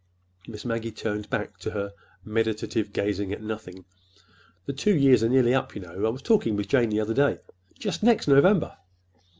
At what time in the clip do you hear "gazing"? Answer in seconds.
2.91-3.31